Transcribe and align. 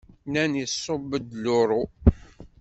Nnan 0.27 0.53
iṣubb-d 0.65 1.29
luṛu. 1.43 1.81